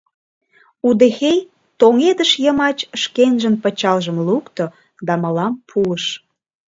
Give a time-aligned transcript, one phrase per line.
[0.87, 1.37] Удэхей
[1.79, 4.65] тоҥедыш йымач шкенжын пычалжым лукто
[5.05, 6.03] да мылам пуыш.